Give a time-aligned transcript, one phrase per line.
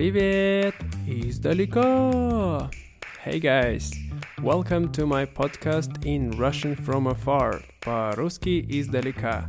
[0.00, 0.74] Привет
[1.06, 2.70] издалека!
[3.24, 3.92] Hey guys,
[4.42, 9.48] welcome to my podcast in Russian from afar, по-русски издалека.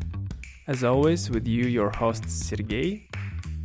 [0.67, 3.07] As always, with you, your host Sergey.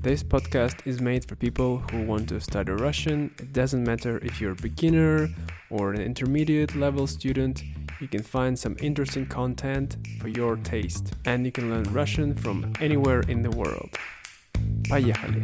[0.00, 3.30] This podcast is made for people who want to study Russian.
[3.38, 5.28] It doesn't matter if you're a beginner
[5.70, 7.62] or an intermediate level student,
[8.00, 12.72] you can find some interesting content for your taste, and you can learn Russian from
[12.80, 13.96] anywhere in the world.
[14.88, 15.42] Поехали!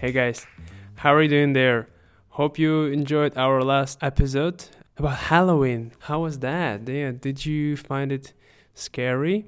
[0.00, 0.46] Hey guys,
[0.94, 1.86] how are you doing there?
[2.30, 4.64] Hope you enjoyed our last episode
[4.96, 5.92] about Halloween.
[5.98, 6.88] How was that?
[6.88, 8.32] Yeah, did you find it
[8.72, 9.44] scary?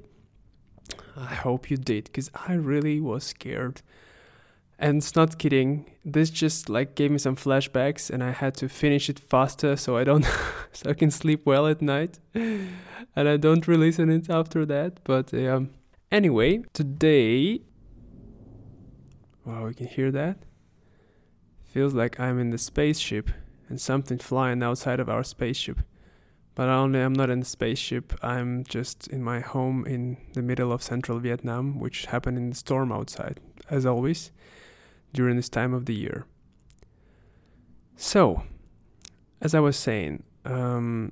[1.17, 3.81] I hope you did, because I really was scared.
[4.77, 5.89] And it's not kidding.
[6.05, 9.97] This just like gave me some flashbacks, and I had to finish it faster so
[9.97, 10.23] I don't,
[10.71, 12.69] so I can sleep well at night, and
[13.15, 14.99] I don't re-listen it after that.
[15.03, 15.71] But um,
[16.11, 17.61] anyway, today,
[19.45, 20.37] wow, you can hear that.
[21.65, 23.31] Feels like I'm in the spaceship
[23.67, 25.79] and something flying outside of our spaceship.
[26.55, 28.13] But only I'm not in the spaceship.
[28.21, 32.55] I'm just in my home in the middle of central Vietnam, which happened in the
[32.55, 34.31] storm outside, as always,
[35.13, 36.27] during this time of the year.
[37.95, 38.43] So,
[39.41, 41.11] as I was saying, um,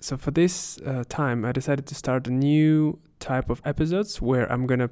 [0.00, 4.50] so for this uh, time, I decided to start a new type of episodes where
[4.52, 4.90] I'm gonna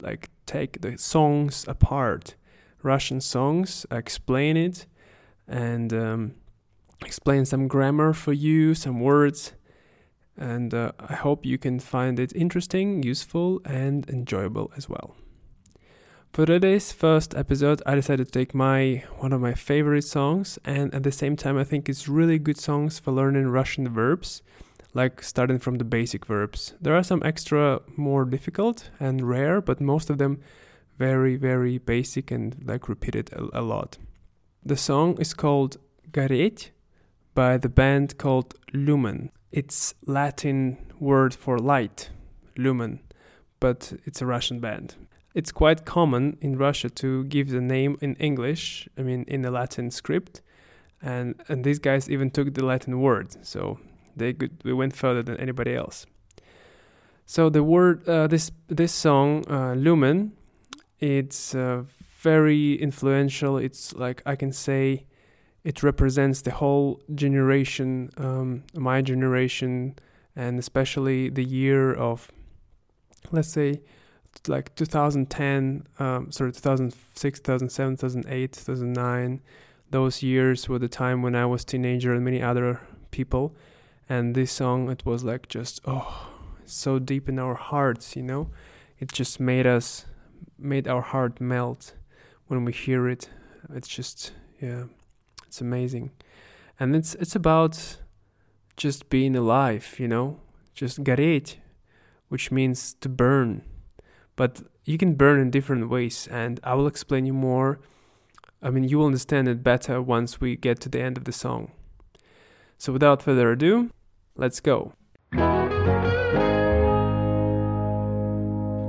[0.00, 2.34] like take the songs apart,
[2.82, 4.86] Russian songs, explain it,
[5.46, 6.34] and um,
[7.04, 9.52] explain some grammar for you, some words,
[10.36, 15.14] and uh, I hope you can find it interesting, useful, and enjoyable as well.
[16.32, 20.94] For today's first episode, I decided to take my one of my favorite songs, and
[20.94, 24.40] at the same time, I think it's really good songs for learning Russian verbs,
[24.94, 26.74] like starting from the basic verbs.
[26.80, 30.40] There are some extra more difficult and rare, but most of them
[30.98, 33.98] very, very basic and like repeated a, a lot.
[34.64, 35.78] The song is called
[36.12, 36.70] Garet
[37.34, 39.30] by the band called Lumen.
[39.50, 42.10] It's Latin word for light,
[42.56, 43.00] Lumen,
[43.60, 44.94] but it's a Russian band.
[45.34, 49.50] It's quite common in Russia to give the name in English, I mean in the
[49.50, 50.42] Latin script,
[51.00, 53.44] and and these guys even took the Latin word.
[53.44, 53.78] So
[54.16, 56.06] they could we went further than anybody else.
[57.26, 60.32] So the word uh, this this song uh, Lumen,
[60.98, 61.84] it's uh,
[62.20, 63.58] very influential.
[63.58, 65.06] It's like I can say
[65.64, 69.96] it represents the whole generation, um, my generation,
[70.34, 72.32] and especially the year of,
[73.30, 73.80] let's say,
[74.48, 79.40] like 2010, um, sorry, 2006, 2007, 2008, 2009.
[79.90, 82.80] Those years were the time when I was teenager and many other
[83.10, 83.54] people,
[84.08, 86.32] and this song it was like just oh
[86.64, 88.50] so deep in our hearts you know?
[88.98, 90.06] It just made us
[90.58, 91.94] made our heart melt
[92.46, 93.30] when we hear it.
[93.74, 94.84] It's just yeah
[95.46, 96.10] it's amazing.
[96.78, 97.98] And it's it's about
[98.76, 100.40] just being alive you know?
[100.74, 101.58] Just garet
[102.28, 103.62] which means to burn.
[104.36, 107.80] But you can burn in different ways and i will explain you more.
[108.62, 111.32] I mean you will understand it better once we get to the end of the
[111.32, 111.72] song.
[112.82, 113.90] So without further ado,
[114.34, 114.94] let's go.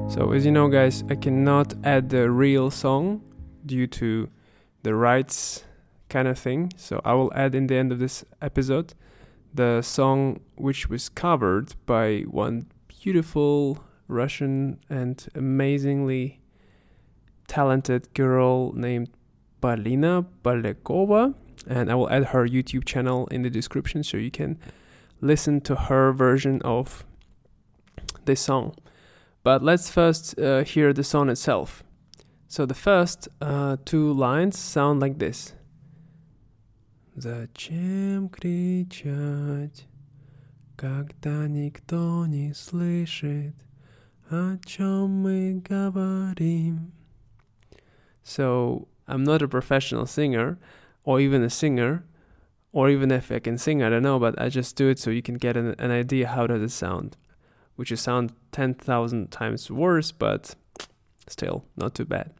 [0.09, 3.21] So, as you know, guys, I cannot add the real song
[3.63, 4.31] due to
[4.81, 5.65] the rights
[6.09, 6.71] kind of thing.
[6.75, 8.95] So I will add in the end of this episode
[9.53, 16.41] the song which was covered by one beautiful Russian and amazingly
[17.45, 19.11] talented girl named
[19.61, 21.35] Polina Balekova
[21.66, 24.58] And I will add her YouTube channel in the description so you can
[25.20, 27.04] listen to her version of
[28.24, 28.74] this song.
[29.42, 31.82] But let's first uh, hear the song itself.
[32.46, 35.54] So the first uh, two lines sound like this.
[37.16, 39.88] Зачем кричать,
[40.76, 43.54] когда никто не слышит,
[44.30, 46.92] о чем мы говорим?
[48.22, 50.58] So, I'm not a professional singer,
[51.04, 52.04] or even a singer,
[52.72, 55.10] or even if I can sing, I don't know, but I just do it so
[55.10, 57.16] you can get an, an idea how does it sound,
[57.76, 60.54] which is sound 10,000 times worse, but
[61.26, 62.32] still not too bad.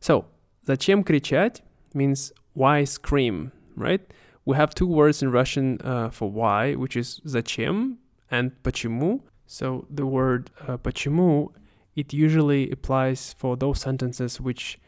[0.00, 0.26] So,
[0.66, 1.60] зачем кричать
[1.94, 4.00] means why scream, right?
[4.44, 7.98] We have two words in Russian uh, for why, which is зачем
[8.30, 9.20] and почему.
[9.46, 11.50] So the word uh, почему
[11.94, 14.78] it usually applies for those sentences which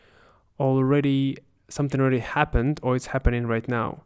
[0.60, 1.38] already
[1.72, 4.02] something already happened or it's happening right now.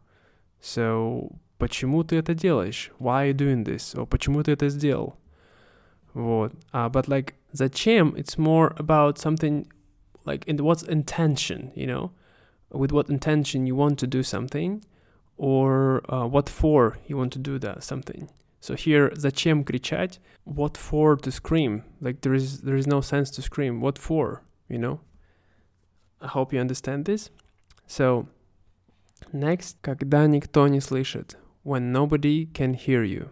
[0.59, 2.89] So почему ты это делаешь?
[2.99, 3.95] Why are you doing this?
[3.95, 5.17] Or почему ты это сделал?
[6.13, 6.53] Вот.
[6.73, 9.67] Uh, but like зачем, it's more about something
[10.25, 12.11] like in what's intention, you know?
[12.71, 14.83] With what intention you want to do something
[15.37, 18.29] or uh, what for you want to do that something.
[18.59, 20.19] So here, зачем кричать?
[20.45, 21.83] What for to scream?
[21.99, 23.81] Like there is there is no sense to scream.
[23.81, 24.43] What for?
[24.69, 25.01] You know.
[26.21, 27.29] I hope you understand this.
[27.87, 28.27] So
[29.31, 33.29] next, когда никто не слышит, when nobody can hear you.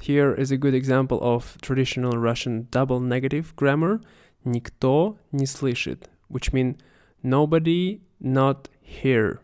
[0.00, 4.00] Here is a good example of traditional Russian double negative grammar.
[4.44, 6.76] Никто не слышит, which means
[7.22, 9.40] nobody not here.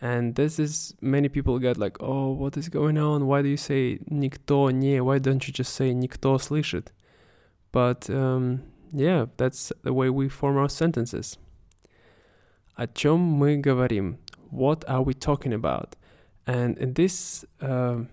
[0.00, 3.26] And this is many people get like, oh, what is going on?
[3.26, 5.00] Why do you say никто не?
[5.00, 6.88] Why don't you just say никто слышит?
[7.70, 11.38] But um, yeah, that's the way we form our sentences.
[12.76, 14.18] О чем мы говорим?
[14.50, 15.96] What are we talking about?
[16.46, 18.04] And in this uh,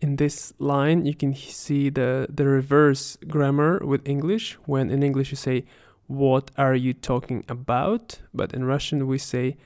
[0.00, 4.58] in this line, you can see the the reverse grammar with English.
[4.66, 5.64] When in English you say,
[6.06, 9.56] "What are you talking about?" But in Russian we say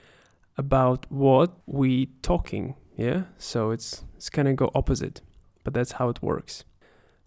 [0.56, 5.20] about what we talking yeah so it's it's kind of go opposite
[5.64, 6.64] but that's how it works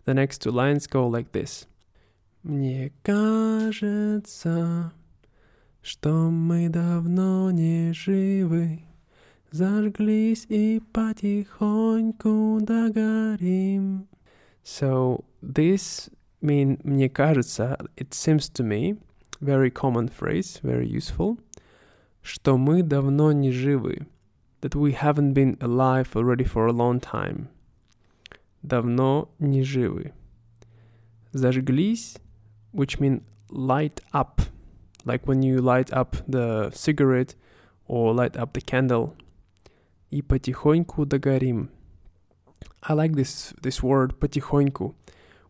[0.05, 1.67] the next two lines go like this
[2.43, 4.91] Мне кажется,
[5.81, 8.81] что мы давно не живы,
[9.51, 14.07] зажглись и потихоньку догорим.
[14.63, 16.11] So this
[16.41, 18.97] mean мне кажется, it seems to me,
[19.39, 21.37] very common phrase, very useful
[22.25, 24.07] что мы давно не живы,
[24.61, 27.49] that we haven't been alive already for a long time.
[28.63, 30.11] Давно не живы.
[31.31, 32.17] Зажглись,
[32.73, 34.41] which mean light up,
[35.09, 37.35] like when you light up the cigarette
[37.87, 39.15] or light up the candle.
[40.11, 41.69] И потихоньку догорим.
[42.83, 44.93] I like this this word потихоньку,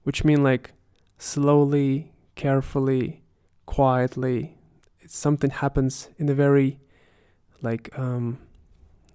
[0.03, 0.73] which mean like
[1.17, 3.21] slowly, carefully,
[3.65, 4.55] quietly,
[5.07, 6.79] something happens in a very
[7.61, 8.39] like um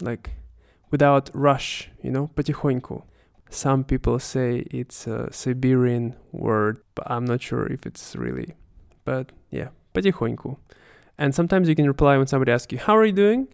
[0.00, 0.30] like
[0.90, 3.02] without rush you know потихоньку
[3.48, 8.54] some people say it's a siberian word but i'm not sure if it's really
[9.04, 10.56] but yeah потихоньку
[11.18, 13.48] and sometimes you can reply when somebody asks you how are you doing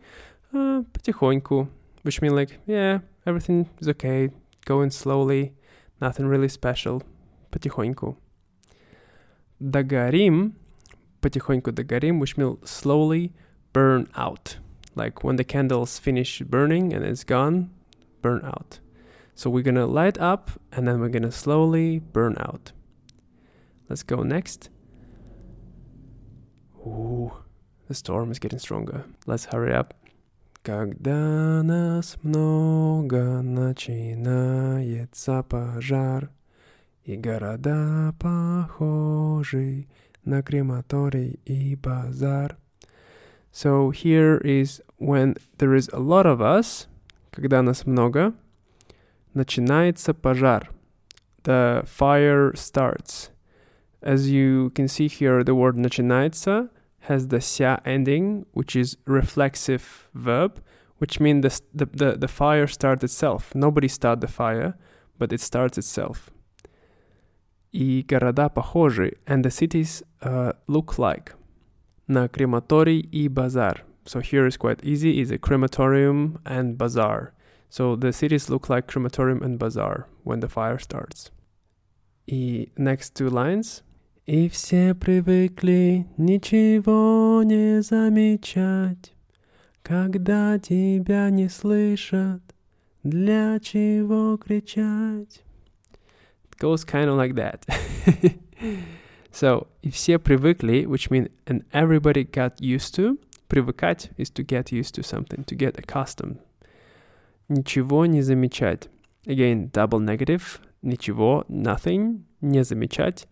[0.54, 1.68] uh, потихоньку
[2.02, 4.30] which means like yeah everything is okay
[4.64, 5.52] going slowly
[6.00, 7.02] nothing really special
[7.50, 8.16] потихоньку
[9.60, 10.54] догорим
[11.26, 13.32] потихоньку догорим, which means slowly
[13.72, 14.58] burn out.
[14.94, 17.70] Like when the candles finish burning and it's gone,
[18.22, 18.78] burn out.
[19.34, 22.72] So we're gonna light up and then we're gonna slowly burn out.
[23.88, 24.70] Let's go next.
[26.86, 27.32] Ooh,
[27.88, 29.04] the storm is getting stronger.
[29.26, 29.94] Let's hurry up.
[30.62, 36.30] Когда нас много, начинается пожар,
[37.04, 39.86] и города похожи
[40.24, 42.56] на крематорий и базар.
[43.52, 46.88] So here is when there is a lot of us,
[47.30, 48.34] когда нас много,
[49.34, 50.70] начинается пожар.
[51.44, 53.29] The fire starts.
[54.02, 56.68] As you can see here, the word начинается
[57.00, 60.60] has the ся ending, which is reflexive verb,
[60.98, 63.54] which means the, the, the, the fire starts itself.
[63.54, 64.76] Nobody started the fire,
[65.18, 66.30] but it starts itself
[67.76, 71.34] и города похожи, and the cities uh, look like.
[72.08, 73.82] На крематорий и базар.
[74.06, 77.32] So here is quite easy, is a crematorium and bazaar.
[77.68, 81.30] So the cities look like crematorium and bazaar when the fire starts.
[82.26, 83.82] И next two lines.
[84.31, 89.13] И все привыкли ничего не замечать,
[89.83, 92.41] когда тебя не слышат,
[93.03, 95.43] для чего кричать?
[96.61, 97.65] goes kind of like that.
[99.33, 103.17] so, if все привыкли, which means and everybody got used to,
[103.49, 106.37] привыкать is to get used to something, to get accustomed.
[107.49, 108.87] Ничего не замечать.
[109.25, 110.61] Again, double negative.
[110.81, 112.23] Ничего, nothing.
[112.39, 113.27] Не замечать.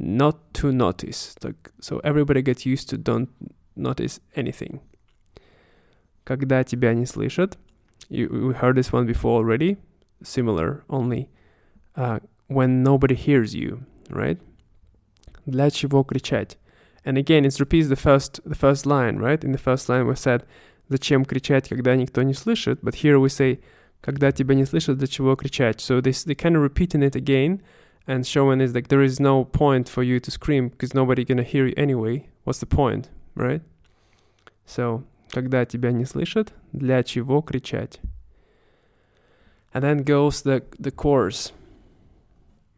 [0.00, 1.34] Not to notice.
[1.80, 3.28] So everybody gets used to don't
[3.74, 4.80] notice anything.
[6.24, 7.56] Когда тебя не слышат.
[8.08, 9.76] You, we heard this one before already.
[10.22, 11.28] Similar, only
[11.96, 14.38] uh, when nobody hears you, right?
[15.46, 16.56] Для чего кричать?
[17.04, 19.42] And again, it repeats the first, the first line, right?
[19.44, 20.44] In the first line we said,
[20.88, 22.80] зачем кричать, когда никто не слышит?
[22.82, 23.60] But here we say,
[24.00, 25.80] когда тебя не слышат, для чего кричать?
[25.80, 27.62] So this, they kind of repeating it again
[28.10, 31.42] and showing is like there is no point for you to scream because nobody gonna
[31.42, 32.28] hear you anyway.
[32.44, 33.62] What's the point, right?
[34.64, 38.00] So, когда тебя не слышат, для чего кричать?
[39.74, 41.52] And then goes the, the chorus.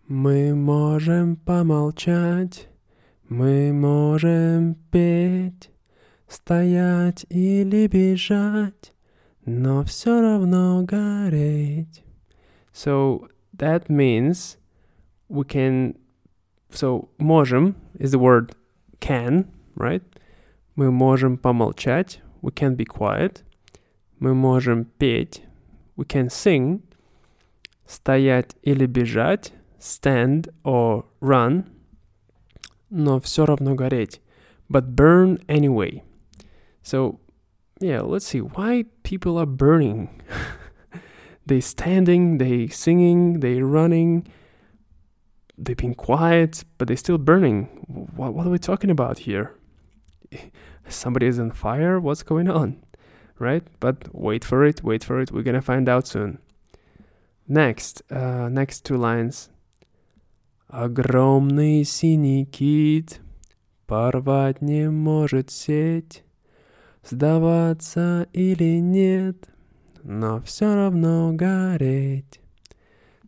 [0.09, 2.69] Мы можем помолчать,
[3.29, 5.71] мы можем петь,
[6.27, 8.95] стоять или бежать,
[9.45, 12.03] но все равно гореть.
[12.73, 14.57] So that means
[15.33, 15.95] we can.
[16.71, 18.53] So можем is the word
[19.01, 20.03] can, right?
[20.77, 22.21] Мы можем помолчать.
[22.43, 23.43] We can be quiet.
[24.21, 25.43] Мы можем петь.
[25.97, 26.83] We can sing.
[27.87, 29.53] Стоять или бежать.
[29.81, 31.65] Stand or run.
[32.91, 34.21] Но все равно гореть.
[34.71, 36.03] But burn anyway.
[36.83, 37.19] So,
[37.81, 40.23] yeah, let's see why people are burning.
[41.47, 44.27] they standing, they singing, they running,
[45.57, 47.65] they've been quiet, but they're still burning.
[48.17, 49.55] What, what are we talking about here?
[50.89, 52.01] Somebody is on fire?
[52.01, 52.83] What's going on?
[53.39, 53.63] Right?
[53.81, 55.31] But wait for it, wait for it.
[55.31, 56.39] We're gonna find out soon.
[57.47, 59.49] Next, uh, next two lines.
[60.69, 63.21] Огромный синий кит
[63.89, 66.23] порвать не может сеть,
[67.03, 69.49] сдаваться или нет,
[70.03, 72.41] но все равно гореть.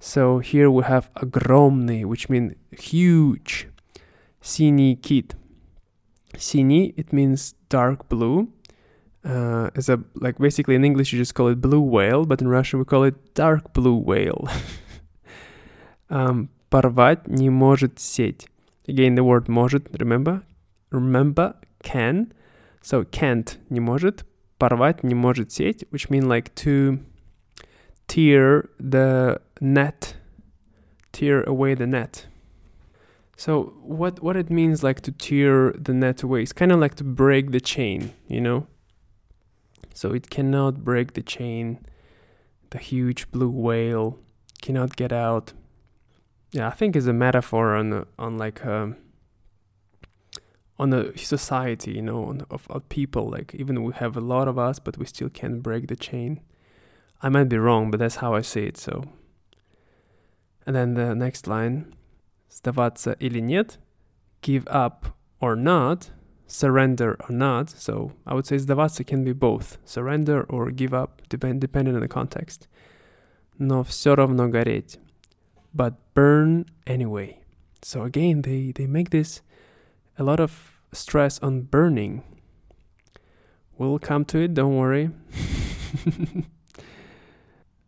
[0.04, 3.68] So here we have огромный, which means huge.
[4.40, 5.36] Синий кит.
[6.36, 8.48] Синий, it means dark blue.
[9.22, 12.48] Uh, is a like basically in English you just call it blue whale, but in
[12.48, 14.48] Russian we call it dark blue whale.
[16.10, 18.48] um, порвать не может сеть.
[18.88, 20.42] Again, the word может, remember?
[20.90, 22.32] Remember, can.
[22.82, 24.24] So can't не может,
[24.58, 27.00] порвать не может сеть, which mean like to
[28.07, 30.15] tear the net,
[31.11, 32.27] tear away the net.
[33.37, 36.41] So what what it means like to tear the net away?
[36.43, 38.67] It's kind of like to break the chain, you know.
[39.93, 41.79] So it cannot break the chain.
[42.69, 44.19] The huge blue whale
[44.61, 45.53] cannot get out.
[46.51, 48.95] Yeah, I think it's a metaphor on on like um,
[50.77, 53.29] on a society, you know, on, of, of people.
[53.29, 56.41] Like even we have a lot of us, but we still can't break the chain.
[57.22, 58.76] I might be wrong, but that's how I see it.
[58.76, 59.04] So,
[60.66, 61.94] and then the next line,
[62.50, 63.76] сдаваться или нет,
[64.42, 66.10] give up or not,
[66.46, 67.70] surrender or not.
[67.70, 72.00] So I would say сдаваться can be both, surrender or give up, depend depending on
[72.00, 72.68] the context.
[73.58, 74.96] Но все равно гореть,
[75.74, 77.40] but burn anyway.
[77.82, 79.42] So again, they they make this
[80.18, 82.22] a lot of stress on burning.
[83.76, 85.10] We'll come to it, don't worry.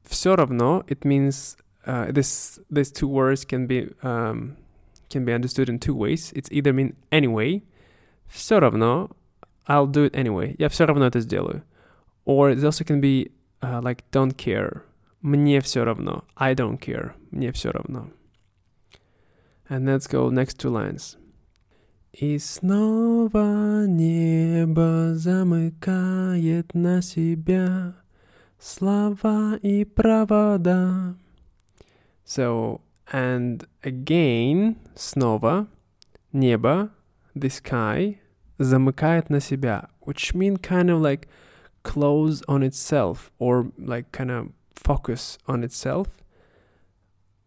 [0.07, 4.57] Все равно, it means uh, this these two words can be um,
[5.11, 6.33] can be understood in two ways.
[6.35, 7.63] It's either mean anyway,
[8.29, 9.11] все равно,
[9.67, 10.57] I'll do it anyway.
[10.59, 11.63] Я все равно это сделаю.
[12.25, 13.31] Or it also can be
[13.63, 14.83] uh, like don't care.
[15.23, 16.25] Мне все равно.
[16.37, 17.13] I don't care.
[17.31, 18.11] Мне все равно.
[19.69, 21.17] And let's go next two lines.
[22.13, 27.95] И снова небо замыкает на себя
[28.59, 31.17] слова и провода.
[32.25, 32.81] So,
[33.13, 35.67] and again, снова,
[36.33, 36.91] небо,
[37.35, 38.21] the sky,
[38.59, 41.29] замыкает на себя, which mean kind of like
[41.83, 46.09] close on itself or like kind of focus on itself.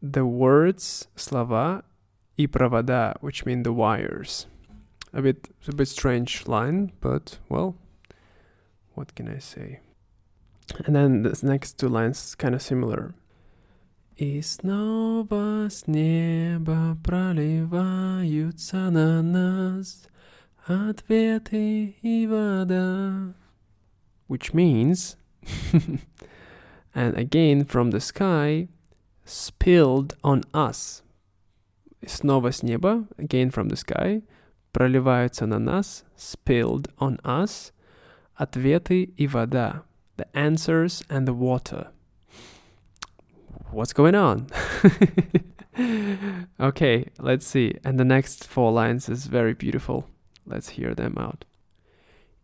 [0.02, 1.84] The words, слова,
[2.38, 4.48] и провода, which mean the wires.
[5.14, 7.76] A bit, a bit strange line, but well,
[8.94, 9.80] what can I say?
[10.86, 13.14] And then the next two lines kind of similar.
[14.18, 20.08] И снова с неба проливаются на нас
[20.66, 23.34] ответы и вода.
[24.28, 25.18] Which means,
[26.94, 28.70] and again from the sky,
[29.26, 31.04] spilled on us.
[32.06, 34.24] Снова с неба, again from the sky,
[34.72, 37.72] проливаются на нас, spilled on us,
[38.36, 39.84] ответы и вода,
[40.20, 41.88] the answers and the water.
[43.72, 44.48] What's going on?
[46.60, 47.78] okay, let's see.
[47.84, 50.08] And the next four lines is very beautiful.
[50.46, 51.46] Let's hear them out.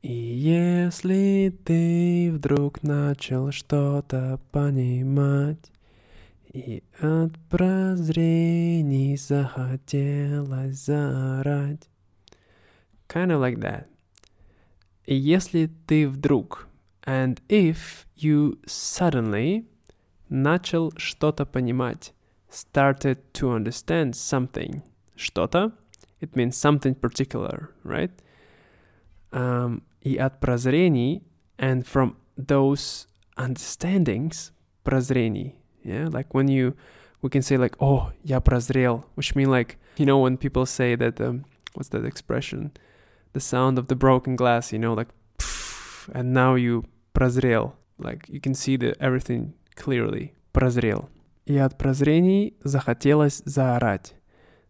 [0.01, 5.71] И если ты вдруг начал что-то понимать,
[6.53, 11.87] и от прозрений захотелось заорать.
[13.07, 13.85] Kind of like that.
[15.05, 16.67] И если ты вдруг,
[17.05, 19.65] and if you suddenly
[20.29, 22.13] начал что-то понимать,
[22.49, 24.81] started to understand something.
[25.15, 25.71] Что-то,
[26.19, 28.11] it means something particular, right?
[29.31, 31.23] Um, и от прозрений,
[31.57, 33.07] and from those
[33.37, 34.51] understandings,
[34.83, 36.75] прозрений, Yeah, like when you,
[37.21, 40.95] we can say like, oh, я прозрел, which mean like, you know, when people say
[40.95, 42.71] that, um, what's that expression?
[43.33, 45.07] The sound of the broken glass, you know, like,
[46.13, 50.33] and now you прозрел, like you can see the everything clearly.
[50.53, 51.09] Прозрел.
[51.45, 54.13] И от прозрений захотелось заорать.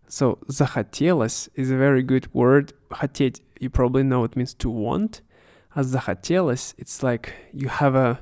[0.07, 2.73] So захотелось is a very good word.
[2.89, 5.21] Хотеть, you probably know it means to want.
[5.73, 8.19] А захотелось, it's like you have a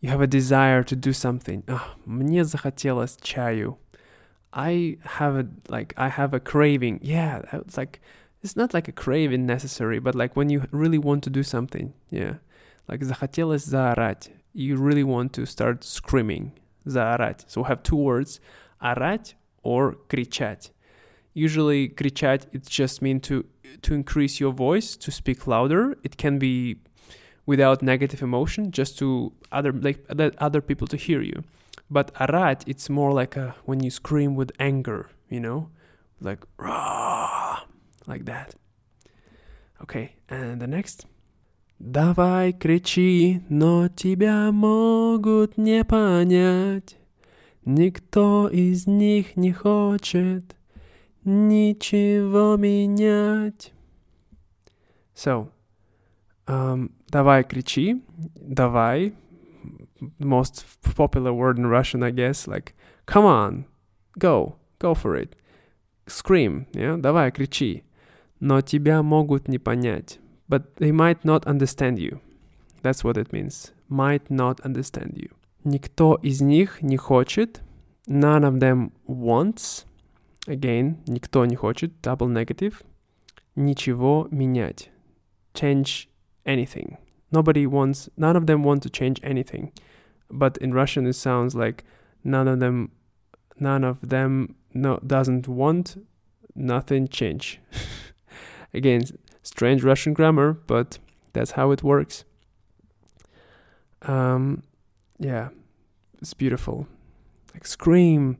[0.00, 1.62] you have a desire to do something.
[1.68, 3.78] Oh, мне захотелось чаю.
[4.52, 6.98] I have a like I have a craving.
[7.02, 8.00] Yeah, it's like
[8.42, 11.92] it's not like a craving necessary, but like when you really want to do something.
[12.10, 12.34] Yeah.
[12.88, 14.30] Like захотелось заорать.
[14.52, 16.52] You really want to start screaming.
[16.86, 17.44] Заорать.
[17.46, 18.40] So we have two words.
[18.82, 20.70] Орать or кричать.
[21.34, 23.44] Usually кричать it just means to
[23.82, 25.96] to increase your voice, to speak louder.
[26.02, 26.78] It can be
[27.46, 31.44] without negative emotion, just to other like let other people to hear you.
[31.90, 35.70] But arat, it's more like a when you scream with anger, you know,
[36.20, 37.60] like rah,
[38.06, 38.54] like that.
[39.82, 41.06] Okay, and the next.
[41.79, 46.97] Давай кричи, но тебя могут не понять.
[47.65, 50.55] Никто из них не хочет
[51.25, 53.73] ничего менять.
[55.15, 55.49] So,
[56.47, 58.03] um, давай кричи,
[58.35, 59.13] давай,
[60.19, 60.65] most
[60.95, 62.73] popular word in Russian, I guess, like,
[63.05, 63.65] come on,
[64.17, 65.35] go, go for it.
[66.05, 67.83] Scream, yeah, давай кричи.
[68.39, 70.19] Но тебя могут не понять.
[70.48, 72.20] But they might not understand you.
[72.82, 73.72] That's what it means.
[73.88, 75.30] Might not understand you.
[75.64, 77.60] Никто из них не хочет.
[78.06, 79.84] None of them wants.
[80.46, 81.92] Again, никто не хочет.
[82.02, 82.82] Double negative.
[83.56, 84.88] Ничего менять.
[85.54, 86.08] Change
[86.46, 86.96] anything.
[87.32, 89.72] Nobody wants, none of them want to change anything.
[90.30, 91.84] But in Russian, it sounds like
[92.24, 92.90] none of them,
[93.58, 95.96] none of them no, doesn't want
[96.54, 97.60] nothing change.
[98.74, 99.02] Again,
[99.45, 100.99] strange Russian grammar, but
[101.33, 102.25] that's how it works.
[104.01, 104.63] Um,
[105.17, 105.49] yeah,
[106.21, 106.87] it's beautiful.
[107.53, 108.37] Like scream,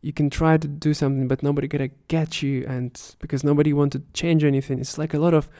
[0.00, 3.92] you can try to do something, but nobody gonna get you, and because nobody want
[3.92, 5.50] to change anything, it's like a lot of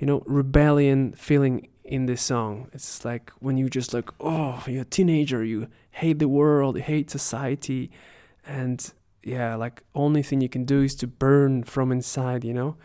[0.00, 2.68] you know, rebellion feeling in this song.
[2.72, 6.82] It's like when you just like, oh, you're a teenager, you hate the world, you
[6.82, 7.90] hate society,
[8.46, 12.76] and yeah, like only thing you can do is to burn from inside, you know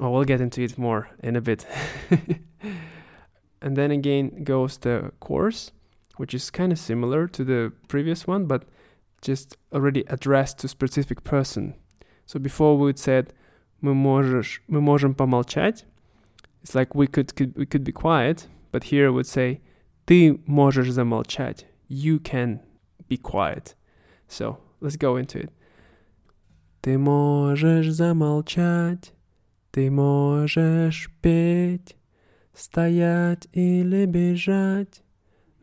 [0.00, 1.66] Oh, we'll get into it more in a bit.
[3.62, 5.72] and then again goes the chorus,
[6.16, 8.64] which is kind of similar to the previous one, but
[9.22, 11.74] just already addressed to specific person.
[12.26, 13.32] So before we would said
[13.82, 15.84] мы можешь мы можем помолчать,
[16.62, 19.60] it's like we could, could we could be quiet, but here I would say
[20.06, 21.64] ты можешь замолчать.
[21.88, 22.60] You can
[23.08, 23.74] be quiet.
[24.28, 25.50] So let's go into it.
[26.82, 29.12] Ты можешь замолчать,
[29.71, 31.95] Ты можешь петь,
[32.53, 35.03] стоять или бежать,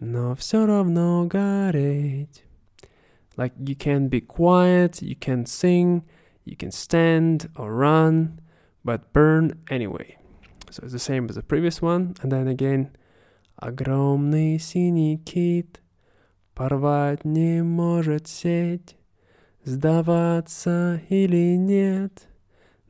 [0.00, 2.44] но все равно гореть.
[3.36, 6.02] Like you can be quiet, you can sing,
[6.44, 8.40] you can stand or run,
[8.84, 10.16] but burn anyway.
[10.70, 12.14] So it's the same as the previous one.
[12.22, 12.90] And then again,
[13.56, 15.80] огромный синий кит
[16.54, 18.96] порвать не может сеть,
[19.64, 22.27] сдаваться или нет,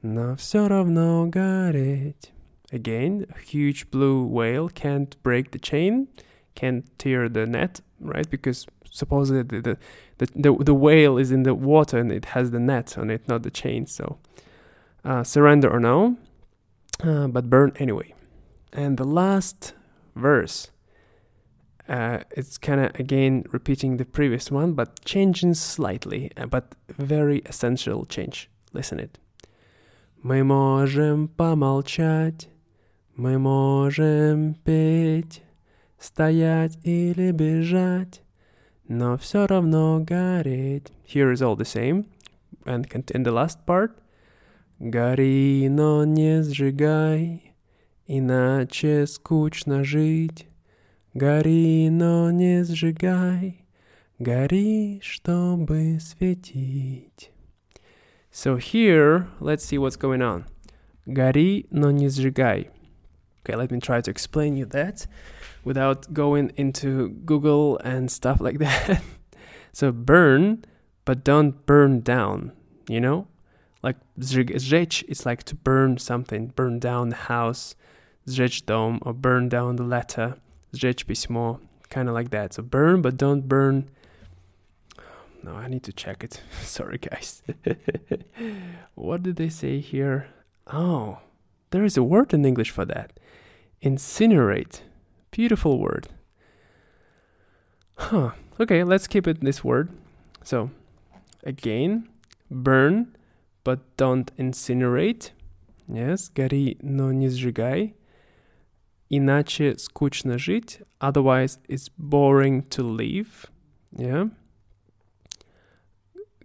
[0.02, 2.32] но все равно гореть.
[2.72, 6.08] Again, a huge blue whale can't break the chain,
[6.56, 8.30] can't tear the net, right?
[8.30, 9.78] Because supposedly the,
[10.18, 13.28] the, the, the whale is in the water and it has the net on it,
[13.28, 13.86] not the chain.
[13.86, 14.18] So
[15.06, 16.18] uh, surrender or no.
[17.02, 18.14] uh, but burn anyway.
[18.72, 19.74] And the last
[20.16, 20.72] verse,
[21.88, 27.42] uh, it's kind of again repeating the previous one, but changing slightly, uh, but very
[27.46, 28.50] essential change.
[28.72, 29.20] Listen it.
[30.23, 32.49] Мы можем помолчать,
[33.15, 35.45] мы можем петь,
[35.97, 38.23] стоять или бежать,
[38.89, 40.93] но все равно гореть.
[41.07, 42.07] Here is all the same.
[42.65, 43.93] And in the last part,
[44.81, 47.55] Гори, но не сжигай,
[48.07, 50.47] иначе скучно жить.
[51.15, 53.67] Гори, но не сжигай,
[54.19, 57.33] гори, чтобы светить.
[58.32, 60.46] So here, let's see what's going on.
[61.08, 62.70] Гори, но не сжигай.
[63.44, 65.06] Okay, let me try to explain you that
[65.64, 69.02] without going into Google and stuff like that.
[69.74, 70.64] so burn,
[71.06, 72.54] but don't burn down,
[72.88, 73.28] you know?
[73.84, 77.76] like zhech it's like to burn something burn down the house
[78.28, 80.36] zhech dom or burn down the letter
[80.74, 83.90] zhech pismo kind of like that so burn but don't burn
[85.48, 86.42] No, I need to check it.
[86.62, 87.44] Sorry, guys.
[88.96, 90.28] what did they say here?
[90.68, 91.20] Oh,
[91.72, 93.12] there is a word in English for that.
[93.82, 94.82] Incinerate.
[95.32, 96.08] Beautiful word.
[97.96, 98.32] Huh.
[98.60, 99.90] Okay, let's keep it this word.
[100.44, 100.70] So,
[101.44, 102.08] again,
[102.50, 103.16] burn,
[103.64, 105.32] but don't incinerate.
[105.88, 107.96] Yes, гори, но не сжигай.
[109.10, 110.82] Иначе скучно жить.
[111.02, 113.46] Otherwise, it's boring to live.
[113.96, 114.30] Yeah.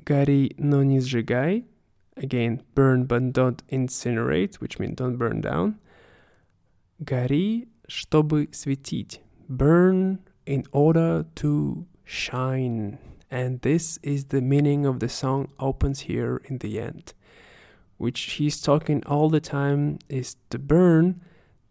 [0.05, 1.65] Гори, но не сжигай.
[2.17, 5.77] Again, burn but don't incinerate, which means don't burn down.
[7.05, 9.21] Гори, чтобы светить.
[9.49, 12.99] Burn in order to shine.
[13.31, 17.13] And this is the meaning of the song opens here in the end.
[17.99, 21.21] Which he's talking all the time is to burn,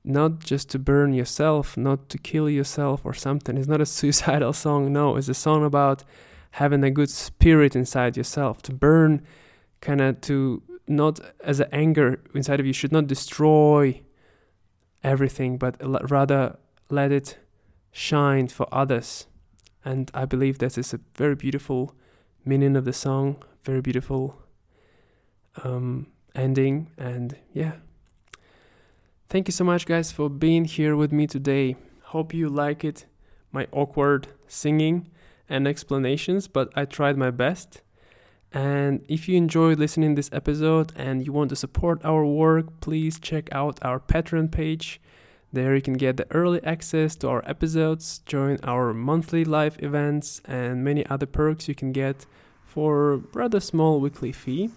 [0.03, 3.57] not just to burn yourself, not to kill yourself or something.
[3.57, 6.03] It's not a suicidal song, no, it's a song about
[6.52, 9.22] having a good spirit inside yourself, to burn
[9.80, 14.00] kind of to not as an anger inside of you should not destroy
[15.02, 15.76] everything but
[16.10, 16.56] rather
[16.90, 17.38] let it
[17.90, 19.26] shine for others.
[19.84, 21.94] And i believe that is a very beautiful
[22.44, 24.36] meaning of the song very beautiful
[25.64, 27.72] um, ending and yeah.
[29.28, 31.76] Thank you so much guys for being here with me today.
[32.02, 33.06] Hope you like it.
[33.50, 35.08] My awkward singing
[35.48, 37.82] and explanations but i tried my best
[38.54, 43.18] and if you enjoyed listening this episode and you want to support our work, please
[43.18, 45.00] check out our Patreon page.
[45.52, 50.42] There you can get the early access to our episodes, join our monthly live events,
[50.44, 52.26] and many other perks you can get
[52.64, 54.70] for rather small weekly fee.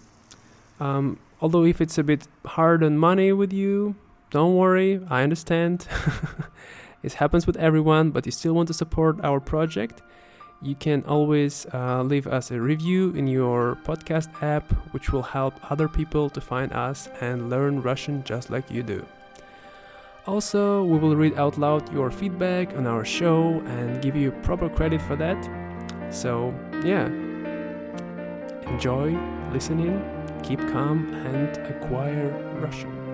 [0.80, 3.94] Um, although if it's a bit hard on money with you,
[4.30, 5.86] don't worry, I understand.
[7.02, 10.02] it happens with everyone, but you still want to support our project
[10.62, 15.54] you can always uh, leave us a review in your podcast app, which will help
[15.70, 19.04] other people to find us and learn Russian just like you do.
[20.26, 24.68] Also, we will read out loud your feedback on our show and give you proper
[24.68, 25.38] credit for that.
[26.10, 26.52] So,
[26.84, 27.06] yeah,
[28.66, 29.16] enjoy
[29.52, 30.02] listening,
[30.42, 33.05] keep calm, and acquire Russian.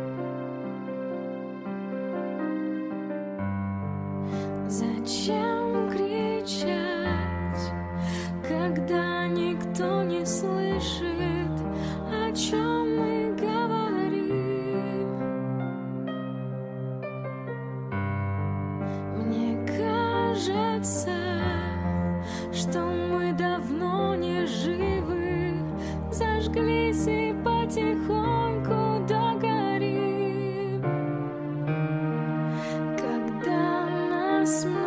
[34.44, 34.81] Christmas.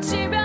[0.00, 0.39] Тебя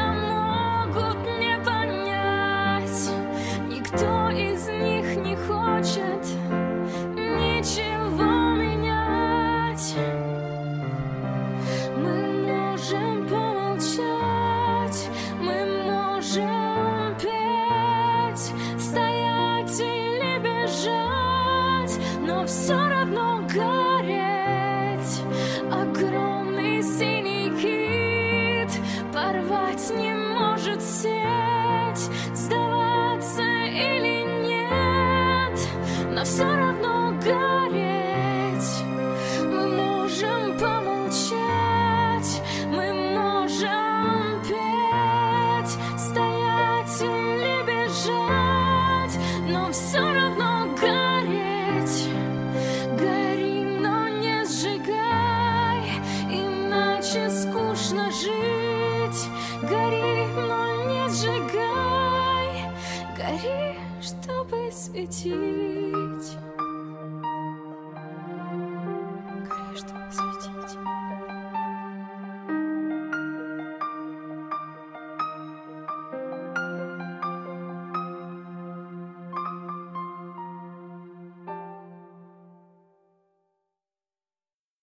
[36.26, 36.75] sun